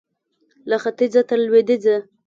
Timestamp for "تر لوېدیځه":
1.29-1.97